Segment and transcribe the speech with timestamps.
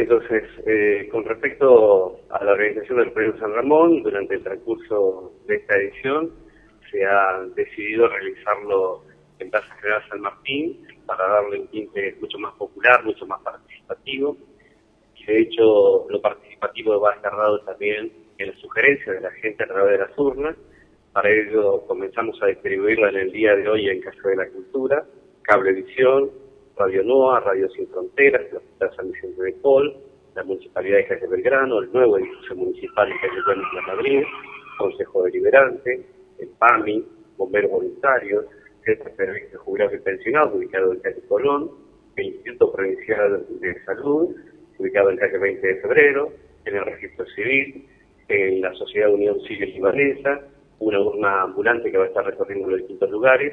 [0.00, 5.56] Entonces, eh, con respecto a la organización del Premio San Ramón, durante el transcurso de
[5.56, 6.30] esta edición
[6.90, 9.04] se ha decidido realizarlo
[9.38, 14.38] en Plaza General San Martín para darle un tinte mucho más popular, mucho más participativo.
[15.16, 19.66] Y de hecho, lo participativo va dado también en la sugerencia de la gente a
[19.66, 20.56] través de las urnas.
[21.12, 25.04] Para ello comenzamos a distribuirla en el día de hoy en Casa de la Cultura,
[25.42, 26.30] Cablevisión,
[26.80, 29.94] Radio NOA, Radio Sin Fronteras, la Hospital San Vicente de Paul,
[30.34, 34.22] la Municipalidad de Calle Belgrano, el nuevo edificio municipal de Calle Buenos de Madrid,
[34.78, 36.06] Consejo Deliberante,
[36.38, 37.04] el PAMI,
[37.36, 38.46] Bomberos Voluntarios,
[38.82, 41.70] Centro de Servicios y Pensionados, ubicado en Calle Colón,
[42.16, 44.34] el Instituto Provincial de Salud,
[44.78, 46.32] ubicado en Calle 20 de Febrero,
[46.64, 47.86] en el Registro Civil,
[48.28, 50.40] en la Sociedad Unión Civil Libanesa,
[50.78, 53.52] una urna ambulante que va a estar recorriendo los distintos lugares,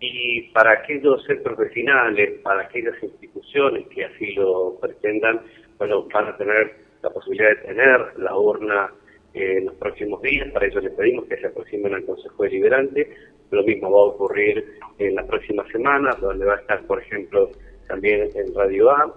[0.00, 5.40] y para aquellos centros vecinales, para aquellas instituciones que así lo pretendan,
[5.78, 8.92] bueno, van a tener la posibilidad de tener la urna
[9.32, 13.16] eh, en los próximos días, para eso les pedimos que se aproximen al Consejo Deliberante,
[13.50, 17.50] lo mismo va a ocurrir en las próximas semanas, donde va a estar, por ejemplo,
[17.86, 19.14] también en Radio A,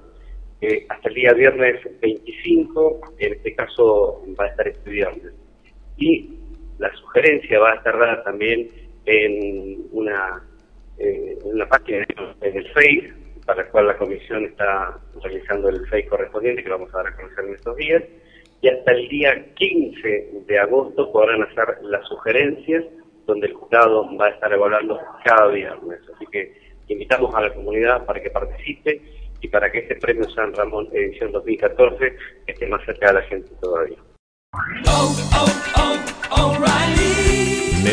[0.62, 5.30] eh, hasta el día viernes 25, en este caso va a estar estudiando.
[5.97, 6.36] Y
[6.80, 8.69] la sugerencia va a estar dada también
[9.06, 10.47] en una
[11.00, 12.06] eh, en la página
[12.42, 13.14] en el FACE,
[13.45, 17.16] para la cual la comisión está realizando el FACE correspondiente, que vamos a dar a
[17.16, 18.03] conocer en estos días,
[18.62, 22.84] y hasta el día 15 de agosto podrán hacer las sugerencias,
[23.25, 26.00] donde el jurado va a estar evaluando cada viernes.
[26.16, 26.53] Así que
[26.88, 29.02] invitamos a la comunidad para que participe
[29.41, 32.16] y para que este premio San Ramón edición 2014
[32.47, 33.97] esté más cerca de la gente todavía.